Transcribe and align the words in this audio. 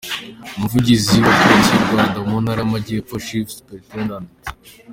Umuvugizi 0.55 1.15
wa 1.25 1.31
Polisi 1.41 1.71
y’u 1.73 1.85
Rwanda 1.87 2.17
mu 2.29 2.35
ntara 2.43 2.59
y’amajyepfo, 2.61 3.15
Chief 3.25 3.47
Supt. 3.55 4.27